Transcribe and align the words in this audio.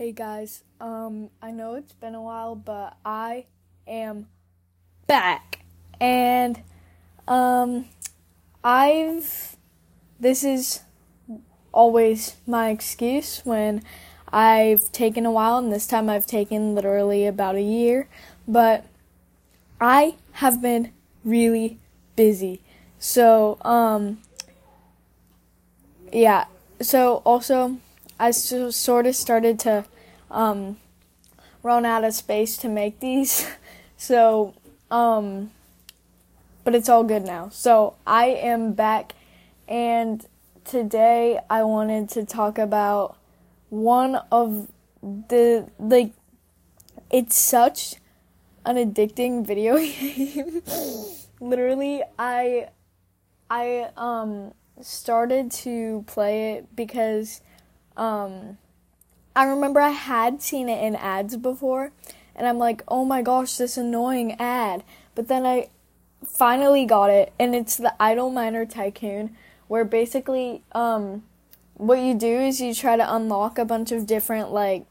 Hey 0.00 0.12
guys, 0.12 0.64
um, 0.80 1.28
I 1.42 1.50
know 1.50 1.74
it's 1.74 1.92
been 1.92 2.14
a 2.14 2.22
while, 2.22 2.54
but 2.54 2.96
I 3.04 3.44
am 3.86 4.28
back. 5.06 5.62
And, 6.00 6.62
um, 7.28 7.84
I've, 8.64 9.58
this 10.18 10.42
is 10.42 10.80
always 11.70 12.36
my 12.46 12.70
excuse 12.70 13.42
when 13.44 13.82
I've 14.32 14.90
taken 14.90 15.26
a 15.26 15.30
while, 15.30 15.58
and 15.58 15.70
this 15.70 15.86
time 15.86 16.08
I've 16.08 16.26
taken 16.26 16.74
literally 16.74 17.26
about 17.26 17.56
a 17.56 17.62
year, 17.62 18.08
but 18.48 18.86
I 19.82 20.16
have 20.32 20.62
been 20.62 20.92
really 21.24 21.78
busy. 22.16 22.62
So, 22.98 23.58
um, 23.60 24.22
yeah, 26.10 26.46
so 26.80 27.16
also, 27.26 27.76
I 28.20 28.32
sort 28.32 29.06
of 29.06 29.16
started 29.16 29.58
to 29.60 29.86
um, 30.30 30.76
run 31.62 31.86
out 31.86 32.04
of 32.04 32.12
space 32.12 32.58
to 32.58 32.68
make 32.68 33.00
these. 33.00 33.48
so, 33.96 34.52
um, 34.90 35.52
but 36.62 36.74
it's 36.74 36.90
all 36.90 37.02
good 37.02 37.22
now. 37.22 37.48
So 37.48 37.94
I 38.06 38.26
am 38.26 38.74
back, 38.74 39.14
and 39.66 40.26
today 40.66 41.40
I 41.48 41.62
wanted 41.62 42.10
to 42.10 42.26
talk 42.26 42.58
about 42.58 43.16
one 43.70 44.16
of 44.30 44.70
the 45.00 45.70
like. 45.78 46.12
It's 47.10 47.36
such 47.36 47.94
an 48.66 48.76
addicting 48.76 49.46
video 49.46 49.78
game. 49.78 50.60
Literally, 51.40 52.02
I 52.18 52.68
I 53.48 53.88
um 53.96 54.52
started 54.82 55.50
to 55.50 56.04
play 56.06 56.52
it 56.52 56.76
because 56.76 57.40
um, 57.96 58.58
I 59.34 59.44
remember 59.44 59.80
I 59.80 59.90
had 59.90 60.42
seen 60.42 60.68
it 60.68 60.82
in 60.82 60.96
ads 60.96 61.36
before, 61.36 61.92
and 62.34 62.46
I'm 62.46 62.58
like, 62.58 62.82
oh 62.88 63.04
my 63.04 63.22
gosh, 63.22 63.56
this 63.56 63.76
annoying 63.76 64.32
ad. 64.40 64.82
But 65.14 65.28
then 65.28 65.46
I 65.46 65.68
finally 66.24 66.84
got 66.84 67.10
it, 67.10 67.32
and 67.38 67.54
it's 67.54 67.76
the 67.76 67.94
Idle 68.00 68.30
Miner 68.30 68.66
Tycoon, 68.66 69.36
where 69.68 69.84
basically, 69.84 70.62
um, 70.72 71.22
what 71.74 72.00
you 72.00 72.14
do 72.14 72.40
is 72.40 72.60
you 72.60 72.74
try 72.74 72.96
to 72.96 73.14
unlock 73.14 73.58
a 73.58 73.64
bunch 73.64 73.92
of 73.92 74.06
different, 74.06 74.52
like, 74.52 74.84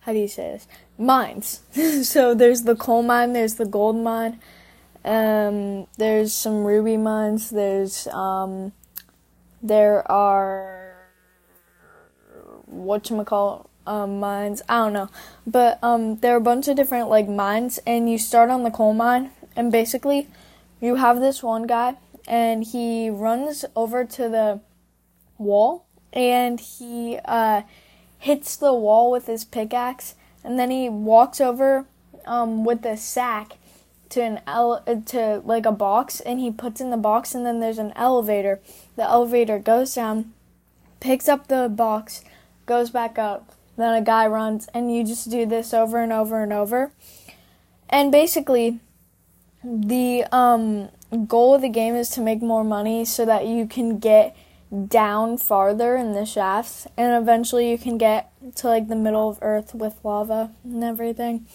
how 0.00 0.12
do 0.12 0.18
you 0.18 0.28
say 0.28 0.52
this? 0.52 0.68
Mines. 0.98 1.60
so 2.08 2.34
there's 2.34 2.62
the 2.62 2.76
coal 2.76 3.02
mine, 3.02 3.32
there's 3.32 3.54
the 3.54 3.66
gold 3.66 3.96
mine, 3.96 4.40
um, 5.04 5.86
there's 5.98 6.32
some 6.32 6.64
ruby 6.64 6.96
mines, 6.96 7.50
there's, 7.50 8.06
um, 8.08 8.72
there 9.62 10.10
are 10.10 10.73
whatchamacallit 12.72 13.66
um, 13.86 14.20
mines. 14.20 14.62
I 14.68 14.76
don't 14.76 14.92
know. 14.92 15.10
But 15.46 15.78
um, 15.82 16.16
there 16.16 16.34
are 16.34 16.38
a 16.38 16.40
bunch 16.40 16.68
of 16.68 16.76
different 16.76 17.08
like 17.08 17.28
mines, 17.28 17.78
and 17.86 18.10
you 18.10 18.18
start 18.18 18.50
on 18.50 18.62
the 18.62 18.70
coal 18.70 18.94
mine, 18.94 19.30
and 19.56 19.70
basically, 19.70 20.28
you 20.80 20.96
have 20.96 21.20
this 21.20 21.42
one 21.42 21.66
guy, 21.66 21.96
and 22.26 22.64
he 22.64 23.10
runs 23.10 23.64
over 23.76 24.04
to 24.04 24.28
the 24.28 24.60
wall, 25.38 25.86
and 26.12 26.60
he 26.60 27.18
uh, 27.24 27.62
hits 28.18 28.56
the 28.56 28.74
wall 28.74 29.10
with 29.10 29.26
his 29.26 29.44
pickaxe, 29.44 30.14
and 30.42 30.58
then 30.58 30.70
he 30.70 30.88
walks 30.88 31.40
over 31.40 31.86
um, 32.26 32.64
with 32.64 32.84
a 32.86 32.96
sack 32.96 33.58
to 34.10 34.22
an 34.22 34.40
ele- 34.46 34.82
to 35.06 35.42
like 35.44 35.66
a 35.66 35.72
box, 35.72 36.20
and 36.20 36.40
he 36.40 36.50
puts 36.50 36.80
in 36.80 36.90
the 36.90 36.96
box, 36.96 37.34
and 37.34 37.44
then 37.44 37.60
there's 37.60 37.78
an 37.78 37.92
elevator. 37.96 38.60
The 38.96 39.02
elevator 39.02 39.58
goes 39.58 39.94
down, 39.94 40.32
picks 41.00 41.28
up 41.28 41.48
the 41.48 41.68
box 41.68 42.22
goes 42.66 42.90
back 42.90 43.18
up, 43.18 43.54
then 43.76 43.94
a 43.94 44.02
guy 44.02 44.26
runs, 44.26 44.68
and 44.74 44.94
you 44.94 45.04
just 45.04 45.30
do 45.30 45.46
this 45.46 45.74
over 45.74 45.98
and 45.98 46.12
over 46.12 46.42
and 46.42 46.52
over. 46.52 46.92
And 47.88 48.10
basically, 48.10 48.80
the 49.62 50.24
um, 50.32 50.88
goal 51.26 51.54
of 51.54 51.62
the 51.62 51.68
game 51.68 51.94
is 51.94 52.10
to 52.10 52.20
make 52.20 52.42
more 52.42 52.64
money 52.64 53.04
so 53.04 53.24
that 53.24 53.46
you 53.46 53.66
can 53.66 53.98
get 53.98 54.36
down 54.88 55.38
farther 55.38 55.96
in 55.96 56.12
the 56.12 56.26
shafts, 56.26 56.86
and 56.96 57.14
eventually 57.22 57.70
you 57.70 57.78
can 57.78 57.96
get 57.98 58.32
to 58.56 58.66
like 58.66 58.88
the 58.88 58.96
middle 58.96 59.28
of 59.28 59.38
Earth 59.40 59.74
with 59.74 59.98
lava 60.02 60.50
and 60.64 60.82
everything. 60.82 61.46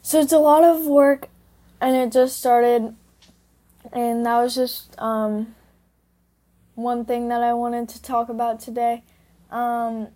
So 0.00 0.20
it's 0.20 0.32
a 0.32 0.38
lot 0.38 0.64
of 0.64 0.86
work, 0.86 1.28
and 1.80 1.94
it 1.96 2.12
just 2.12 2.38
started, 2.38 2.94
and 3.92 4.24
that 4.24 4.38
was 4.38 4.54
just 4.54 4.98
um, 4.98 5.54
one 6.74 7.04
thing 7.04 7.28
that 7.28 7.42
I 7.42 7.52
wanted 7.52 7.88
to 7.90 8.02
talk 8.02 8.28
about 8.28 8.60
today. 8.60 9.02
Um, 9.50 10.08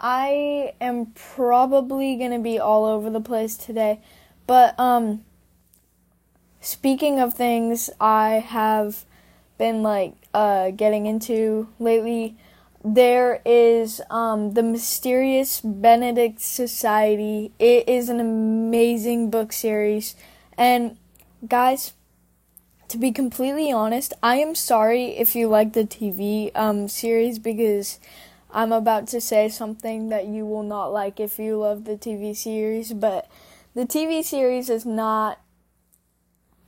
I 0.00 0.74
am 0.80 1.12
probably 1.14 2.16
gonna 2.16 2.38
be 2.38 2.58
all 2.58 2.84
over 2.84 3.10
the 3.10 3.20
place 3.20 3.56
today, 3.56 4.00
but 4.46 4.78
um, 4.78 5.24
speaking 6.60 7.20
of 7.20 7.34
things 7.34 7.90
I 8.00 8.34
have 8.34 9.04
been 9.56 9.82
like 9.82 10.14
uh, 10.34 10.70
getting 10.70 11.06
into 11.06 11.68
lately, 11.78 12.36
there 12.84 13.40
is 13.46 14.02
um, 14.10 14.52
the 14.52 14.62
Mysterious 14.62 15.60
Benedict 15.62 16.40
Society. 16.40 17.52
It 17.58 17.88
is 17.88 18.08
an 18.08 18.20
amazing 18.20 19.30
book 19.30 19.52
series, 19.52 20.16
and 20.58 20.98
guys 21.48 21.94
to 22.88 22.98
be 22.98 23.10
completely 23.10 23.72
honest, 23.72 24.12
I 24.22 24.36
am 24.36 24.54
sorry 24.54 25.16
if 25.16 25.34
you 25.34 25.48
like 25.48 25.72
the 25.72 25.84
TV 25.84 26.50
um, 26.54 26.86
series 26.86 27.40
because 27.40 27.98
I'm 28.54 28.70
about 28.70 29.08
to 29.08 29.20
say 29.20 29.48
something 29.48 30.10
that 30.10 30.28
you 30.28 30.46
will 30.46 30.62
not 30.62 30.92
like 30.92 31.18
if 31.18 31.40
you 31.40 31.58
love 31.58 31.84
the 31.84 31.96
TV 31.96 32.36
series, 32.36 32.92
but 32.92 33.28
the 33.74 33.84
TV 33.84 34.24
series 34.24 34.70
is 34.70 34.86
not 34.86 35.40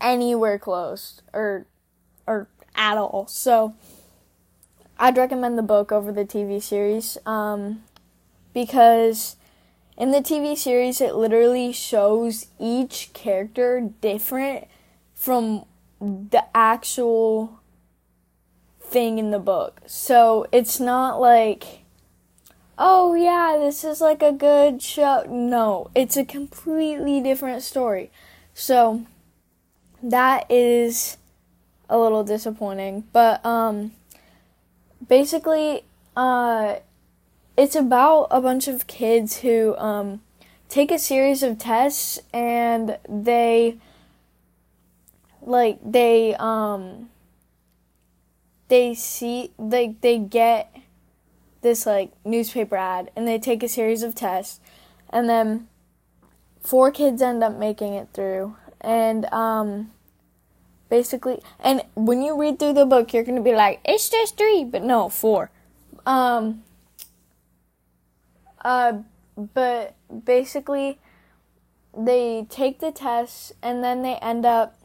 anywhere 0.00 0.58
close 0.58 1.22
or 1.32 1.66
or 2.26 2.48
at 2.74 2.98
all. 2.98 3.28
So 3.28 3.76
I'd 4.98 5.16
recommend 5.16 5.56
the 5.56 5.62
book 5.62 5.92
over 5.92 6.10
the 6.10 6.24
TV 6.24 6.60
series 6.60 7.18
um, 7.24 7.84
because 8.52 9.36
in 9.96 10.10
the 10.10 10.20
TV 10.20 10.58
series 10.58 11.00
it 11.00 11.14
literally 11.14 11.72
shows 11.72 12.46
each 12.58 13.12
character 13.12 13.92
different 14.00 14.66
from 15.14 15.64
the 16.00 16.44
actual 16.52 17.60
thing 18.86 19.18
in 19.18 19.30
the 19.30 19.38
book. 19.38 19.80
So 19.86 20.46
it's 20.52 20.78
not 20.78 21.20
like, 21.20 21.84
oh 22.78 23.14
yeah, 23.14 23.56
this 23.58 23.84
is 23.84 24.00
like 24.00 24.22
a 24.22 24.32
good 24.32 24.80
show. 24.80 25.24
No, 25.28 25.90
it's 25.94 26.16
a 26.16 26.24
completely 26.24 27.20
different 27.20 27.62
story. 27.62 28.10
So 28.54 29.04
that 30.02 30.50
is 30.50 31.18
a 31.88 31.98
little 31.98 32.24
disappointing. 32.24 33.04
But 33.12 33.44
um 33.44 33.92
basically 35.06 35.82
uh 36.16 36.76
it's 37.56 37.74
about 37.74 38.28
a 38.30 38.40
bunch 38.40 38.68
of 38.68 38.86
kids 38.86 39.38
who 39.38 39.76
um 39.76 40.20
take 40.68 40.90
a 40.90 40.98
series 40.98 41.42
of 41.42 41.58
tests 41.58 42.18
and 42.32 42.98
they 43.08 43.78
like 45.42 45.78
they 45.84 46.34
um 46.36 47.08
they 48.68 48.94
see 48.94 49.52
they 49.58 49.96
they 50.00 50.18
get 50.18 50.74
this 51.62 51.86
like 51.86 52.12
newspaper 52.24 52.76
ad 52.76 53.10
and 53.16 53.26
they 53.26 53.38
take 53.38 53.62
a 53.62 53.68
series 53.68 54.02
of 54.02 54.14
tests 54.14 54.60
and 55.10 55.28
then 55.28 55.68
four 56.60 56.90
kids 56.90 57.22
end 57.22 57.42
up 57.42 57.56
making 57.56 57.94
it 57.94 58.08
through 58.12 58.56
and 58.80 59.24
um 59.26 59.90
basically 60.88 61.40
and 61.60 61.82
when 61.94 62.22
you 62.22 62.38
read 62.38 62.58
through 62.58 62.72
the 62.72 62.86
book 62.86 63.12
you're 63.12 63.24
going 63.24 63.36
to 63.36 63.42
be 63.42 63.54
like 63.54 63.80
it's 63.84 64.08
just 64.08 64.36
3 64.36 64.64
but 64.64 64.82
no 64.82 65.08
4 65.08 65.50
um 66.04 66.62
uh 68.64 68.98
but 69.36 69.94
basically 70.24 70.98
they 71.96 72.46
take 72.48 72.80
the 72.80 72.92
tests 72.92 73.52
and 73.62 73.82
then 73.82 74.02
they 74.02 74.16
end 74.16 74.44
up 74.44 74.78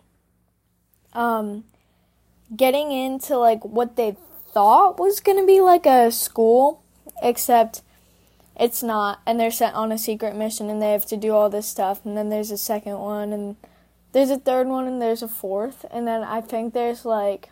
um 1.14 1.64
getting 2.56 2.92
into 2.92 3.38
like 3.38 3.64
what 3.64 3.96
they 3.96 4.16
thought 4.54 5.00
was 5.00 5.20
going 5.20 5.38
to 5.38 5.46
be 5.46 5.62
like 5.62 5.86
a 5.86 6.12
school, 6.12 6.84
except 7.22 7.82
it's 8.60 8.84
not. 8.84 9.22
And 9.26 9.40
they're 9.40 9.52
sent 9.52 9.76
on 9.76 9.92
a 9.92 9.98
secret 9.98 10.36
mission 10.36 10.70
and 10.70 10.82
they 10.82 10.92
have 10.92 11.06
to 11.08 11.18
do 11.18 11.34
all 11.34 11.50
this 11.50 11.68
stuff. 11.68 12.06
And 12.06 12.18
then 12.18 12.30
there's 12.30 12.52
a 12.52 12.58
second 12.58 13.00
one, 13.00 13.32
and 13.34 13.56
there's 14.12 14.30
a 14.30 14.40
third 14.40 14.68
one, 14.68 14.88
and 14.88 15.02
there's 15.02 15.24
a 15.24 15.28
fourth. 15.28 15.86
And 15.92 16.08
then 16.08 16.24
I 16.24 16.42
think 16.42 16.74
there's 16.74 17.06
like 17.06 17.50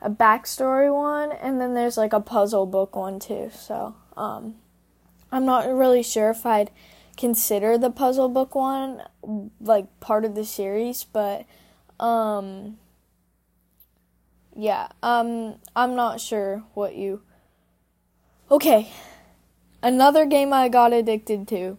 a 0.00 0.10
backstory 0.10 0.92
one, 0.92 1.32
and 1.32 1.60
then 1.60 1.74
there's 1.74 1.96
like 1.96 2.12
a 2.12 2.20
puzzle 2.20 2.66
book 2.66 2.96
one 2.96 3.18
too. 3.18 3.50
So, 3.54 3.94
um, 4.16 4.56
I'm 5.30 5.44
not 5.44 5.66
really 5.66 6.02
sure 6.02 6.30
if 6.30 6.46
I'd 6.46 6.70
consider 7.16 7.78
the 7.78 7.90
puzzle 7.90 8.28
book 8.28 8.54
one 8.54 9.02
like 9.60 9.86
part 10.00 10.24
of 10.24 10.34
the 10.34 10.44
series, 10.44 11.04
but 11.04 11.44
um 12.00 12.76
yeah, 14.56 14.88
um, 15.02 15.56
I'm 15.74 15.94
not 15.94 16.20
sure 16.20 16.64
what 16.74 16.94
you. 16.94 17.22
Okay, 18.50 18.92
another 19.82 20.26
game 20.26 20.52
I 20.52 20.68
got 20.68 20.92
addicted 20.92 21.48
to. 21.48 21.78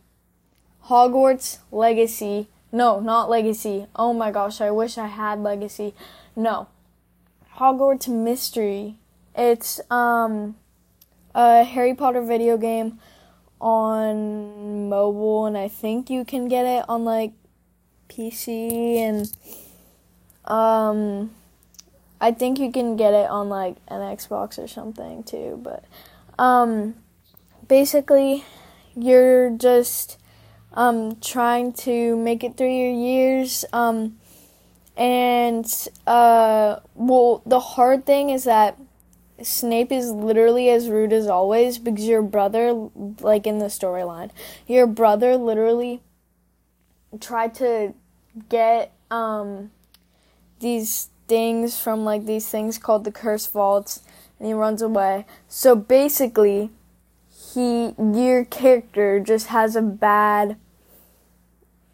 Hogwarts 0.87 1.59
Legacy. 1.71 2.47
No, 2.71 2.99
not 2.99 3.29
Legacy. 3.29 3.87
Oh 3.95 4.13
my 4.13 4.31
gosh, 4.31 4.61
I 4.61 4.71
wish 4.71 4.97
I 4.97 5.07
had 5.07 5.39
Legacy. 5.39 5.93
No. 6.35 6.67
Hogwarts 7.57 8.07
Mystery. 8.07 8.97
It's 9.35 9.79
um 9.89 10.55
a 11.33 11.63
Harry 11.63 11.93
Potter 11.95 12.21
video 12.21 12.57
game 12.57 12.99
on 13.59 14.89
mobile 14.89 15.45
and 15.45 15.57
I 15.57 15.67
think 15.67 16.09
you 16.09 16.25
can 16.25 16.47
get 16.47 16.65
it 16.65 16.85
on 16.87 17.05
like 17.05 17.31
PC 18.09 18.97
and 18.97 19.31
um 20.45 21.31
I 22.25 22.31
think 22.31 22.57
you 22.57 22.71
can 22.71 22.95
get 22.95 23.13
it 23.13 23.29
on 23.29 23.49
like 23.49 23.75
an 23.87 24.01
Xbox 24.01 24.57
or 24.57 24.67
something 24.67 25.21
too, 25.21 25.59
but 25.61 25.83
um 26.39 26.95
basically 27.67 28.43
you're 28.95 29.51
just 29.51 30.17
um 30.73 31.17
trying 31.17 31.71
to 31.71 32.15
make 32.15 32.43
it 32.43 32.57
through 32.57 32.75
your 32.75 32.91
years 32.91 33.63
um 33.71 34.17
and 34.97 35.71
uh 36.07 36.79
well 36.95 37.43
the 37.45 37.59
hard 37.59 38.07
thing 38.07 38.31
is 38.31 38.45
that 38.45 38.75
Snape 39.43 39.91
is 39.91 40.09
literally 40.09 40.71
as 40.71 40.89
rude 40.89 41.13
as 41.13 41.27
always 41.27 41.77
because 41.77 42.07
your 42.07 42.23
brother 42.23 42.89
like 43.19 43.45
in 43.45 43.59
the 43.59 43.65
storyline 43.67 44.31
your 44.65 44.87
brother 44.87 45.37
literally 45.37 46.01
tried 47.19 47.53
to 47.53 47.93
get 48.49 48.91
um 49.11 49.69
these 50.59 51.11
things 51.27 51.79
from 51.79 52.03
like 52.03 52.25
these 52.25 52.47
things 52.47 52.77
called 52.77 53.03
the 53.03 53.11
curse 53.11 53.47
vaults 53.47 54.01
and 54.39 54.47
he 54.47 54.53
runs 54.53 54.81
away. 54.81 55.25
So 55.47 55.75
basically 55.75 56.71
he 57.53 57.93
your 57.97 58.45
character 58.45 59.19
just 59.19 59.47
has 59.47 59.75
a 59.75 59.81
bad 59.81 60.57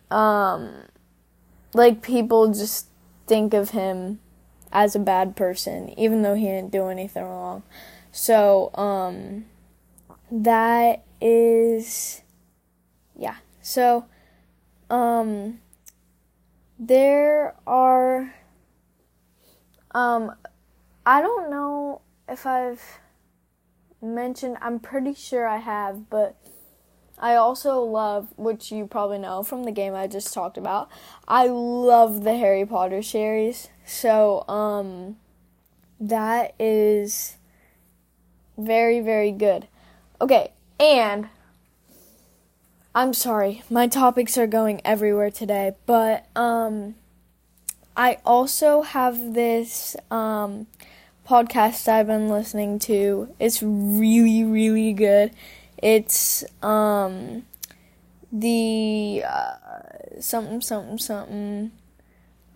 um 0.10 0.74
like 1.74 2.02
people 2.02 2.54
just 2.54 2.88
think 3.28 3.54
of 3.54 3.70
him 3.70 4.20
as 4.72 4.96
a 4.96 5.00
bad 5.00 5.36
person 5.36 5.98
even 5.98 6.22
though 6.22 6.36
he 6.36 6.46
didn't 6.46 6.72
do 6.72 6.88
anything 6.88 7.24
wrong. 7.24 7.64
So 8.12 8.72
um 8.76 9.46
that 10.32 11.04
is 11.20 12.22
yeah. 13.18 13.38
So 13.62 14.06
um 14.90 15.60
there 16.78 17.56
are 17.68 18.34
um 19.94 20.34
I 21.06 21.22
don't 21.22 21.50
know 21.50 22.02
if 22.28 22.46
I've 22.46 23.00
mentioned 24.02 24.58
I'm 24.62 24.80
pretty 24.80 25.14
sure 25.14 25.48
I 25.48 25.58
have, 25.58 26.10
but 26.10 26.36
I 27.18 27.36
also 27.36 27.82
love, 27.82 28.34
which 28.36 28.72
you 28.72 28.88
probably 28.88 29.20
know 29.20 29.44
from 29.44 29.64
the 29.64 29.72
game 29.72 29.94
I 29.94 30.08
just 30.08 30.34
talked 30.34 30.58
about. 30.58 30.90
I 31.28 31.48
love 31.48 32.24
the 32.24 32.36
Harry 32.36 32.66
Potter 32.66 33.02
series. 33.02 33.70
So, 33.86 34.48
um 34.48 35.18
that 36.00 36.56
is 36.60 37.38
very 38.58 39.00
very 39.02 39.32
good. 39.32 39.68
Okay, 40.20 40.52
and 40.80 41.30
I'm 42.94 43.14
sorry, 43.14 43.64
my 43.70 43.88
topics 43.88 44.38
are 44.38 44.48
going 44.48 44.82
everywhere 44.84 45.32
today, 45.32 45.76
but 45.86 46.26
um, 46.36 46.96
I 47.96 48.18
also 48.26 48.82
have 48.82 49.34
this 49.34 49.96
um, 50.10 50.68
podcast 51.28 51.88
I've 51.88 52.08
been 52.08 52.30
listening 52.30 52.80
to. 52.80 53.34
It's 53.40 53.62
really, 53.62 54.44
really 54.44 54.94
good. 54.94 55.32
It's 55.78 56.44
um, 56.64 57.44
the 58.32 59.24
uh, 59.28 59.56
something, 60.20 60.62
something, 60.62 60.98
something 60.98 61.72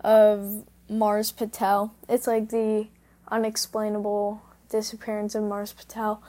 of 0.00 0.64
Mars 0.88 1.32
Patel. 1.32 1.94
It's 2.08 2.26
like 2.26 2.48
the 2.50 2.86
unexplainable 3.28 4.42
disappearance 4.68 5.34
of 5.34 5.42
Mars 5.42 5.72
Patel, 5.72 6.22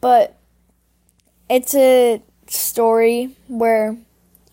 but 0.00 0.36
it's 1.48 1.74
a 1.74 2.22
story 2.46 3.36
where 3.48 3.96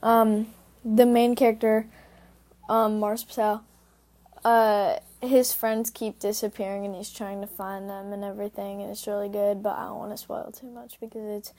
um, 0.01 0.47
the 0.83 1.06
main 1.06 1.35
character, 1.35 1.88
um, 2.69 2.99
Mars 2.99 3.23
Patel, 3.23 3.63
uh, 4.43 4.97
his 5.21 5.53
friends 5.53 5.89
keep 5.89 6.19
disappearing 6.19 6.85
and 6.85 6.95
he's 6.95 7.11
trying 7.11 7.41
to 7.41 7.47
find 7.47 7.89
them 7.89 8.13
and 8.13 8.23
everything, 8.23 8.81
and 8.81 8.91
it's 8.91 9.07
really 9.07 9.29
good. 9.29 9.63
But 9.63 9.77
I 9.77 9.85
don't 9.85 9.97
want 9.97 10.11
to 10.11 10.17
spoil 10.17 10.51
too 10.51 10.69
much 10.69 10.99
because 10.99 11.25
it's 11.25 11.53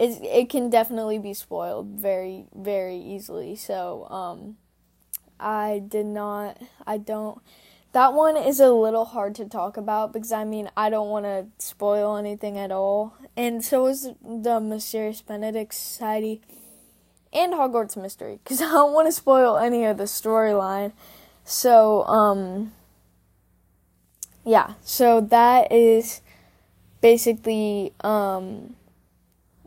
it 0.00 0.22
it 0.22 0.50
can 0.50 0.70
definitely 0.70 1.18
be 1.18 1.34
spoiled 1.34 1.86
very 1.88 2.46
very 2.54 2.96
easily. 2.96 3.56
So 3.56 4.06
um, 4.10 4.56
I 5.38 5.82
did 5.86 6.06
not. 6.06 6.60
I 6.86 6.98
don't 6.98 7.40
that 7.92 8.12
one 8.14 8.36
is 8.36 8.60
a 8.60 8.70
little 8.70 9.04
hard 9.04 9.34
to 9.36 9.44
talk 9.44 9.76
about 9.76 10.12
because 10.12 10.32
I 10.32 10.44
mean 10.44 10.70
I 10.76 10.90
don't 10.90 11.08
want 11.08 11.24
to 11.24 11.46
spoil 11.58 12.16
anything 12.16 12.56
at 12.56 12.70
all, 12.70 13.14
and 13.36 13.64
so 13.64 13.86
is 13.86 14.10
the 14.22 14.60
Mysterious 14.60 15.22
Benedict 15.22 15.74
Society 15.74 16.40
and 17.32 17.52
Hogwarts 17.52 17.96
Mystery 17.96 18.40
because 18.42 18.60
I 18.62 18.66
don't 18.66 18.92
want 18.92 19.08
to 19.08 19.12
spoil 19.12 19.56
any 19.56 19.84
of 19.84 19.96
the 19.98 20.04
storyline. 20.04 20.92
So 21.44 22.04
um, 22.04 22.72
yeah, 24.44 24.74
so 24.82 25.20
that 25.20 25.72
is 25.72 26.20
basically 27.00 27.92
um 28.00 28.76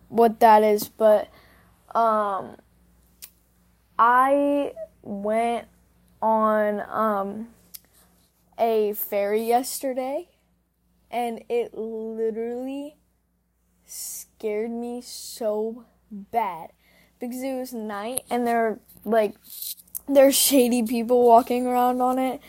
what 0.09 0.39
that 0.39 0.63
is, 0.63 0.89
but 0.89 1.29
um, 1.95 2.57
I 3.97 4.73
went 5.01 5.67
on 6.21 6.81
um 6.89 7.47
a 8.57 8.93
ferry 8.93 9.43
yesterday 9.43 10.29
and 11.09 11.43
it 11.49 11.73
literally 11.73 12.95
scared 13.85 14.71
me 14.71 15.01
so 15.01 15.85
bad 16.11 16.71
because 17.29 17.43
it 17.43 17.57
was 17.57 17.73
night 17.73 18.21
and 18.29 18.45
there 18.45 18.67
are 18.67 18.79
like 19.05 19.35
there's 20.07 20.35
shady 20.35 20.83
people 20.83 21.25
walking 21.25 21.65
around 21.65 22.01
on 22.01 22.19
it. 22.19 22.41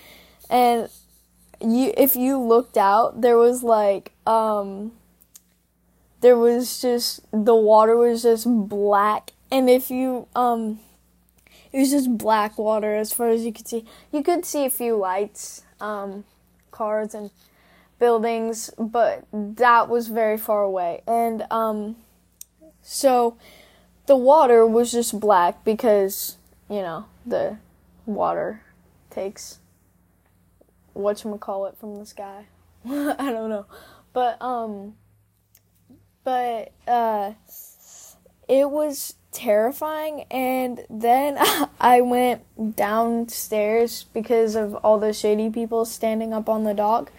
And 0.50 0.88
you 1.60 1.92
if 1.96 2.16
you 2.16 2.38
looked 2.38 2.76
out 2.76 3.20
there 3.20 3.38
was 3.38 3.62
like 3.62 4.12
um 4.26 4.92
there 6.20 6.36
was 6.36 6.80
just 6.80 7.20
the 7.32 7.54
water 7.54 7.96
was 7.96 8.22
just 8.22 8.46
black. 8.48 9.30
And 9.50 9.70
if 9.70 9.90
you 9.90 10.26
um 10.34 10.80
it 11.72 11.78
was 11.78 11.90
just 11.90 12.16
black 12.16 12.56
water 12.56 12.94
as 12.94 13.12
far 13.12 13.28
as 13.28 13.44
you 13.44 13.52
could 13.52 13.66
see. 13.66 13.84
You 14.12 14.22
could 14.22 14.44
see 14.44 14.64
a 14.64 14.70
few 14.70 14.96
lights 14.96 15.64
um, 15.80 16.22
cars 16.70 17.14
and 17.14 17.30
buildings, 17.98 18.70
but 18.78 19.24
that 19.32 19.88
was 19.88 20.06
very 20.06 20.38
far 20.38 20.62
away. 20.62 21.02
And 21.04 21.44
um, 21.50 21.96
so 22.80 23.36
the 24.06 24.16
water 24.16 24.66
was 24.66 24.92
just 24.92 25.18
black 25.18 25.64
because, 25.64 26.36
you 26.68 26.82
know, 26.82 27.06
the 27.24 27.58
water 28.06 28.60
takes 29.10 29.58
what 30.92 31.24
you 31.24 31.36
call 31.38 31.66
it 31.66 31.76
from 31.78 31.96
the 31.96 32.06
sky. 32.06 32.46
I 32.86 33.32
don't 33.32 33.50
know. 33.50 33.66
But 34.12 34.40
um 34.40 34.94
but 36.22 36.72
uh 36.86 37.32
it 38.48 38.70
was 38.70 39.14
terrifying 39.32 40.24
and 40.30 40.84
then 40.88 41.36
I 41.80 42.00
went 42.00 42.76
downstairs 42.76 44.04
because 44.14 44.54
of 44.54 44.74
all 44.76 44.98
the 44.98 45.12
shady 45.12 45.50
people 45.50 45.84
standing 45.84 46.32
up 46.32 46.48
on 46.48 46.64
the 46.64 46.74
dock 46.74 47.10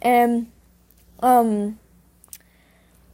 and 0.00 0.50
um 1.20 1.78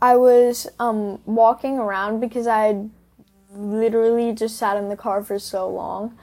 I 0.01 0.17
was 0.17 0.69
um 0.79 1.21
walking 1.25 1.79
around 1.79 2.21
because 2.21 2.47
I 2.47 2.67
had 2.67 2.91
literally 3.55 4.33
just 4.33 4.57
sat 4.57 4.77
in 4.77 4.89
the 4.89 4.97
car 4.97 5.23
for 5.23 5.39
so 5.39 5.69
long 5.69 6.17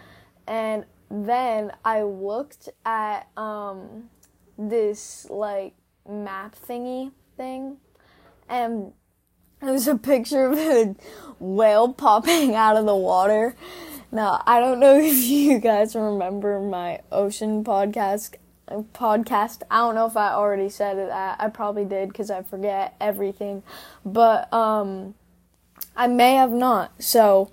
and 0.47 0.85
then 1.09 1.71
I 1.83 2.03
looked 2.03 2.69
at 2.85 3.27
um 3.37 4.09
this 4.57 5.27
like 5.29 5.73
map 6.07 6.55
thingy 6.55 7.11
thing 7.37 7.77
and 8.49 8.93
it 9.61 9.69
was 9.69 9.87
a 9.87 9.95
picture 9.95 10.45
of 10.45 10.57
a 10.57 10.95
whale 11.39 11.93
popping 11.93 12.55
out 12.55 12.77
of 12.77 12.85
the 12.85 12.95
water. 12.95 13.55
Now, 14.11 14.41
I 14.47 14.59
don't 14.59 14.79
know 14.79 14.95
if 14.99 15.23
you 15.23 15.59
guys 15.59 15.95
remember 15.95 16.59
my 16.59 17.01
ocean 17.11 17.63
podcast 17.63 18.35
podcast. 18.93 19.61
I 19.69 19.79
don't 19.79 19.95
know 19.95 20.05
if 20.05 20.15
I 20.15 20.31
already 20.31 20.69
said 20.69 20.97
it. 20.97 21.11
I, 21.11 21.35
I 21.37 21.49
probably 21.49 21.85
did 21.85 22.13
cuz 22.13 22.31
I 22.31 22.41
forget 22.41 22.95
everything. 22.99 23.63
But 24.05 24.51
um 24.53 25.13
I 25.95 26.07
may 26.07 26.35
have 26.35 26.51
not. 26.51 27.01
So 27.01 27.51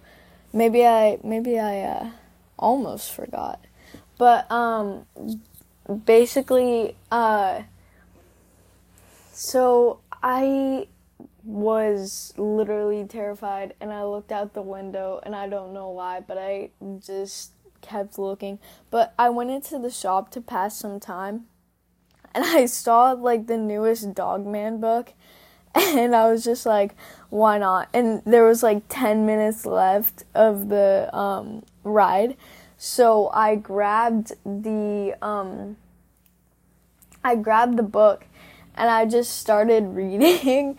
maybe 0.53 0.87
I 0.87 1.19
maybe 1.23 1.59
I 1.59 1.81
uh, 1.83 2.11
almost 2.59 3.13
forgot. 3.13 3.65
But 4.17 4.51
um 4.51 5.07
basically 6.05 6.97
uh 7.11 7.63
so 9.33 10.01
I 10.23 10.89
was 11.45 12.35
literally 12.37 13.05
terrified 13.05 13.75
and 13.81 13.93
I 13.93 14.05
looked 14.05 14.33
out 14.33 14.53
the 14.53 14.63
window 14.63 15.21
and 15.23 15.35
I 15.35 15.49
don't 15.49 15.73
know 15.73 15.89
why, 15.91 16.21
but 16.21 16.37
I 16.37 16.71
just 16.99 17.53
kept 17.81 18.19
looking. 18.19 18.59
But 18.91 19.15
I 19.19 19.31
went 19.31 19.51
into 19.51 19.79
the 19.79 19.91
shop 19.91 20.31
to 20.33 20.41
pass 20.41 20.77
some 20.77 21.01
time 21.01 21.47
and 22.35 22.45
I 22.45 22.67
saw 22.67 23.13
like 23.13 23.47
the 23.47 23.57
newest 23.57 24.15
Dogman 24.15 24.81
book 24.81 25.15
and 25.97 26.15
I 26.15 26.31
was 26.31 26.45
just 26.45 26.67
like, 26.67 26.95
why 27.31 27.59
not? 27.59 27.89
And 27.95 28.23
there 28.25 28.45
was 28.45 28.63
like 28.63 28.83
10 28.89 29.27
minutes 29.27 29.65
left 29.65 30.25
of 30.35 30.69
the 30.69 31.15
um, 31.17 31.65
ride. 31.85 32.37
So 32.77 33.31
I 33.33 33.57
grabbed 33.57 34.33
the 34.45 35.17
um, 35.23 35.77
I 37.25 37.37
grabbed 37.37 37.77
the 37.77 37.83
book 37.83 38.27
and 38.77 38.89
I 38.91 39.07
just 39.07 39.39
started 39.39 39.85
reading 39.95 40.79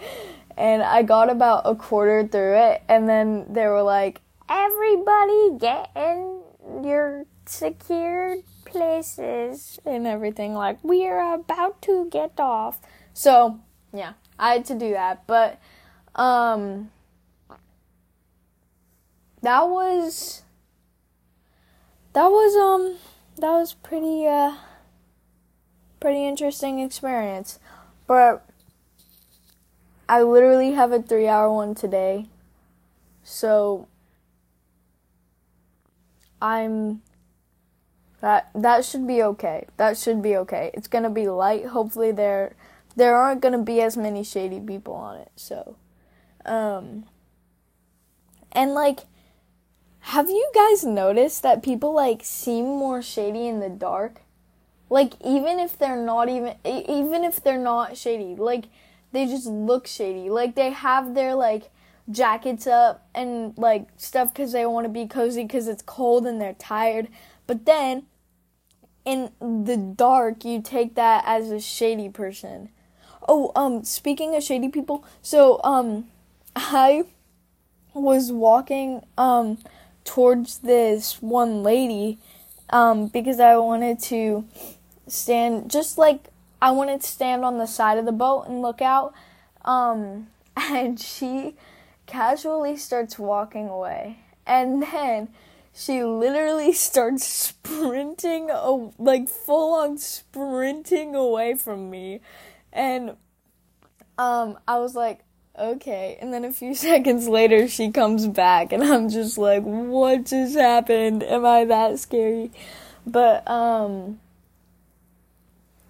and 0.58 0.82
I 0.82 1.04
got 1.04 1.30
about 1.30 1.64
a 1.66 1.76
quarter 1.76 2.28
through 2.28 2.56
it 2.56 2.84
and 2.88 3.08
then 3.08 3.46
they 3.52 3.68
were 3.68 3.84
like 3.84 4.22
everybody 4.50 5.58
get 5.60 5.92
in 5.96 6.42
your 6.84 7.26
secured 7.46 8.40
places 8.66 9.80
and 9.86 10.08
everything 10.08 10.54
like 10.54 10.84
we 10.84 11.06
are 11.08 11.34
about 11.34 11.82
to 11.84 12.08
get 12.10 12.40
off. 12.40 12.80
So, 13.14 13.60
yeah, 13.94 14.14
I 14.40 14.54
had 14.54 14.66
to 14.66 14.76
do 14.76 14.92
that, 14.92 15.28
but 15.28 15.60
um 16.16 16.90
that 19.42 19.64
was 19.64 20.44
that 22.14 22.28
was 22.28 22.56
um 22.56 22.98
that 23.38 23.52
was 23.52 23.74
pretty 23.74 24.26
uh 24.26 24.56
pretty 26.00 26.26
interesting 26.26 26.80
experience. 26.80 27.60
But 28.08 28.46
I 30.08 30.24
literally 30.24 30.72
have 30.72 30.92
a 30.92 31.00
3-hour 31.00 31.54
one 31.54 31.76
today. 31.76 32.26
So 33.24 33.88
I'm 36.42 37.02
that 38.22 38.50
that 38.56 38.86
should 38.86 39.06
be 39.06 39.22
okay. 39.22 39.68
That 39.78 39.98
should 39.98 40.22
be 40.22 40.36
okay. 40.38 40.72
It's 40.74 40.88
gonna 40.88 41.10
be 41.10 41.28
light. 41.28 41.68
Hopefully 41.68 42.12
there 42.12 42.56
there 42.96 43.16
aren't 43.16 43.42
gonna 43.42 43.62
be 43.64 43.82
as 43.82 43.98
many 43.98 44.24
shady 44.24 44.60
people 44.60 44.94
on 44.94 45.18
it. 45.18 45.32
So, 45.36 45.76
um, 46.46 47.06
and 48.52 48.74
like, 48.74 49.02
have 50.00 50.30
you 50.30 50.52
guys 50.54 50.84
noticed 50.84 51.44
that 51.44 51.64
people 51.64 51.94
like 51.94 52.22
seem 52.24 52.66
more 52.66 53.02
shady 53.02 53.48
in 53.48 53.60
the 53.60 53.70
dark? 53.70 54.22
Like 54.90 55.14
even 55.24 55.60
if 55.60 55.78
they're 55.78 56.04
not 56.04 56.30
even 56.30 56.56
even 56.66 57.24
if 57.24 57.44
they're 57.44 57.60
not 57.60 57.96
shady, 57.96 58.36
like 58.36 58.66
they 59.12 59.26
just 59.26 59.48
look 59.48 59.88
shady. 59.88 60.30
Like 60.30 60.56
they 60.56 60.72
have 60.72 61.14
their 61.14 61.36
like 61.36 61.70
jackets 62.10 62.66
up 62.66 63.08
and 63.14 63.56
like 63.58 63.88
stuff 63.98 64.34
because 64.34 64.52
they 64.52 64.66
want 64.66 64.86
to 64.86 64.90
be 64.90 65.08
cozy 65.08 65.44
because 65.44 65.68
it's 65.68 65.84
cold 65.84 66.26
and 66.26 66.42
they're 66.42 66.54
tired. 66.54 67.08
But 67.46 67.66
then 67.66 68.04
in 69.06 69.32
the 69.40 69.78
dark, 69.78 70.44
you 70.44 70.62
take 70.62 70.96
that 70.96 71.24
as 71.26 71.52
a 71.52 71.60
shady 71.60 72.10
person. 72.10 72.70
Oh, 73.28 73.52
um, 73.56 73.84
speaking 73.84 74.36
of 74.36 74.44
shady 74.44 74.70
people, 74.70 75.04
so 75.22 75.60
um, 75.64 76.06
I 76.56 77.06
was 77.94 78.32
walking 78.32 79.04
um 79.18 79.58
towards 80.04 80.60
this 80.60 81.22
one 81.22 81.64
lady 81.64 82.18
um 82.70 83.08
because 83.08 83.40
I 83.40 83.58
wanted 83.58 84.00
to 84.04 84.46
stand 85.08 85.70
just 85.70 85.98
like 85.98 86.30
I 86.62 86.72
wanted 86.72 87.02
to 87.02 87.08
stand 87.08 87.44
on 87.44 87.58
the 87.58 87.66
side 87.66 87.98
of 87.98 88.06
the 88.06 88.12
boat 88.12 88.46
and 88.48 88.62
look 88.62 88.82
out 88.82 89.14
um 89.66 90.28
and 90.58 91.00
she 91.00 91.56
casually 92.06 92.78
starts 92.78 93.20
walking 93.20 93.68
away 93.68 94.20
and 94.46 94.82
then 94.82 95.30
she 95.74 96.04
literally 96.04 96.74
starts 96.90 97.26
sprinting, 97.26 98.50
like 98.98 99.30
full 99.30 99.74
on 99.76 99.98
sprinting 99.98 101.16
away 101.16 101.56
from 101.56 101.90
me. 101.90 102.20
And 102.72 103.16
um, 104.18 104.58
I 104.68 104.80
was 104.80 104.96
like, 104.96 105.20
okay. 105.58 106.18
And 106.22 106.34
then 106.34 106.46
a 106.46 106.52
few 106.52 106.74
seconds 106.90 107.28
later, 107.28 107.68
she 107.68 107.92
comes 107.92 108.28
back, 108.28 108.72
and 108.72 108.84
I'm 108.84 109.10
just 109.10 109.38
like, 109.38 109.64
what 109.64 110.26
just 110.26 110.56
happened? 110.58 111.24
Am 111.24 111.46
I 111.46 111.66
that 111.66 112.00
scary? 112.00 112.52
But, 113.06 113.48
um, 113.50 114.20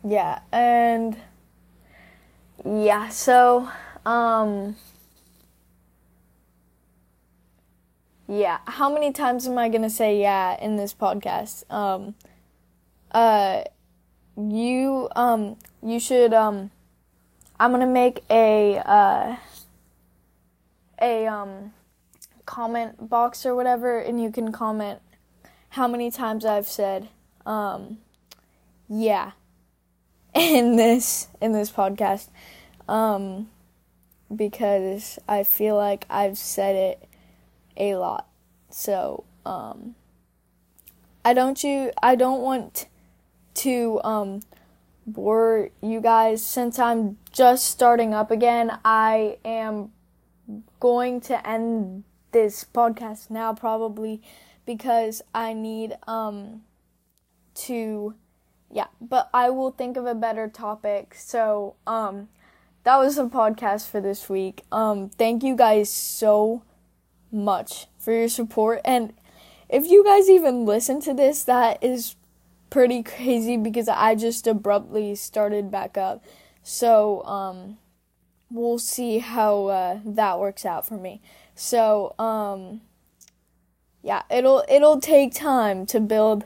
yeah. 0.03 0.39
And, 0.51 1.17
yeah, 2.65 3.09
so, 3.09 3.69
um, 4.05 4.75
Yeah. 8.29 8.59
How 8.67 8.93
many 8.93 9.11
times 9.11 9.47
am 9.47 9.57
I 9.57 9.69
gonna 9.69 9.89
say 9.89 10.21
yeah 10.21 10.55
in 10.61 10.75
this 10.75 10.93
podcast? 10.93 11.63
Um, 11.73 12.13
uh, 13.11 13.63
you 14.39 15.09
um 15.15 15.57
you 15.83 15.99
should 15.99 16.33
um 16.33 16.71
I'm 17.59 17.71
gonna 17.71 17.85
make 17.85 18.23
a 18.29 18.77
uh 18.77 19.35
a 21.01 21.27
um 21.27 21.73
comment 22.45 23.09
box 23.09 23.45
or 23.45 23.55
whatever, 23.55 23.99
and 23.99 24.21
you 24.21 24.31
can 24.31 24.51
comment 24.51 24.99
how 25.69 25.87
many 25.87 26.09
times 26.09 26.45
I've 26.45 26.67
said 26.67 27.09
um 27.45 27.99
yeah 28.87 29.31
in 30.35 30.75
this 30.75 31.27
in 31.41 31.51
this 31.51 31.71
podcast 31.71 32.29
um 32.87 33.49
because 34.35 35.17
I 35.27 35.43
feel 35.43 35.75
like 35.75 36.05
I've 36.09 36.37
said 36.37 36.75
it 36.75 37.09
a 37.77 37.95
lot. 37.95 38.27
So, 38.69 39.23
um, 39.45 39.95
I 41.25 41.33
don't 41.33 41.63
you 41.63 41.91
I 42.01 42.15
don't 42.15 42.41
want 42.41 42.87
to 43.59 43.99
um 44.03 44.41
bore 45.05 45.69
you 45.81 45.99
guys 45.99 46.43
since 46.45 46.77
I'm 46.79 47.17
just 47.31 47.65
starting 47.65 48.13
up 48.13 48.31
again. 48.31 48.79
I 48.85 49.37
am 49.43 49.91
going 50.79 51.21
to 51.21 51.47
end 51.47 52.03
this 52.31 52.63
podcast 52.63 53.29
now 53.29 53.53
probably 53.53 54.21
because 54.65 55.21
I 55.33 55.53
need 55.53 55.97
um 56.07 56.61
to 57.55 58.13
yeah, 58.71 58.87
but 59.01 59.29
I 59.33 59.49
will 59.49 59.71
think 59.71 59.97
of 59.97 60.05
a 60.05 60.13
better 60.13 60.47
topic. 60.47 61.15
So, 61.15 61.75
um 61.87 62.29
that 62.83 62.97
was 62.97 63.17
the 63.17 63.27
podcast 63.27 63.89
for 63.89 63.99
this 63.99 64.29
week. 64.29 64.63
Um 64.71 65.09
thank 65.09 65.43
you 65.43 65.55
guys 65.55 65.91
so 65.91 66.63
much 67.31 67.87
for 67.97 68.13
your 68.13 68.29
support. 68.29 68.81
And 68.85 69.13
if 69.67 69.87
you 69.87 70.03
guys 70.03 70.29
even 70.29 70.65
listen 70.65 70.99
to 71.01 71.13
this, 71.13 71.43
that 71.43 71.83
is 71.83 72.15
pretty 72.69 73.03
crazy 73.03 73.57
because 73.57 73.87
I 73.87 74.15
just 74.15 74.47
abruptly 74.47 75.15
started 75.15 75.71
back 75.71 75.97
up. 75.97 76.23
So, 76.63 77.23
um, 77.25 77.77
we'll 78.51 78.79
see 78.79 79.19
how 79.19 79.67
uh, 79.67 79.99
that 80.05 80.39
works 80.39 80.65
out 80.65 80.87
for 80.87 80.95
me. 80.95 81.21
So, 81.55 82.15
um, 82.19 82.81
yeah, 84.01 84.23
it'll 84.29 84.63
it'll 84.69 84.99
take 84.99 85.33
time 85.33 85.85
to 85.87 85.99
build 85.99 86.45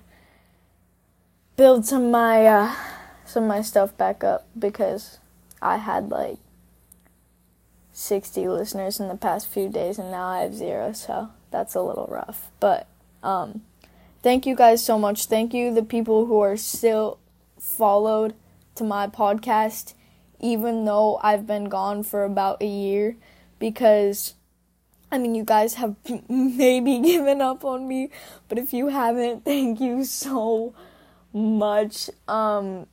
build 1.55 1.85
some 1.85 2.09
my 2.09 2.45
uh, 2.45 2.75
some 3.25 3.47
my 3.47 3.61
stuff 3.61 3.95
back 3.97 4.23
up 4.23 4.47
because 4.57 5.19
I 5.61 5.77
had 5.77 6.09
like 6.09 6.39
60 7.91 8.47
listeners 8.47 8.99
in 8.99 9.07
the 9.07 9.15
past 9.15 9.47
few 9.47 9.69
days 9.69 9.99
and 9.99 10.09
now 10.09 10.25
I 10.25 10.41
have 10.41 10.55
zero, 10.55 10.93
so 10.93 11.29
that's 11.51 11.75
a 11.75 11.81
little 11.81 12.07
rough. 12.07 12.51
But 12.59 12.87
um 13.21 13.61
thank 14.23 14.45
you 14.45 14.55
guys 14.55 14.83
so 14.83 14.97
much. 14.97 15.25
Thank 15.25 15.53
you 15.53 15.73
the 15.73 15.83
people 15.83 16.25
who 16.25 16.39
are 16.39 16.57
still 16.57 17.19
followed 17.59 18.33
to 18.75 18.83
my 18.83 19.07
podcast 19.07 19.93
even 20.39 20.83
though 20.83 21.19
I've 21.23 21.47
been 21.47 21.65
gone 21.69 22.03
for 22.03 22.25
about 22.25 22.61
a 22.61 22.65
year 22.67 23.15
because 23.59 24.33
I 25.11 25.17
mean 25.17 25.35
you 25.35 25.45
guys 25.45 25.75
have 25.75 25.95
maybe 26.29 26.99
given 26.99 27.41
up 27.41 27.63
on 27.63 27.87
me, 27.87 28.09
but 28.49 28.57
if 28.57 28.73
you 28.73 28.89
haven't, 28.89 29.45
thank 29.45 29.79
you 29.79 30.03
so 30.03 30.73
much. 31.31 32.09
Um 32.27 32.87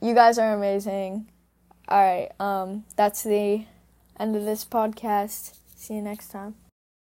you 0.00 0.14
guys 0.14 0.38
are 0.38 0.54
amazing. 0.54 1.28
All 1.88 1.98
right, 2.02 2.30
um 2.40 2.84
that's 2.96 3.22
the 3.22 3.66
end 4.18 4.36
of 4.36 4.44
this 4.44 4.64
podcast. 4.64 5.56
See 5.76 5.94
you 5.94 6.02
next 6.02 6.28
time. 6.28 6.69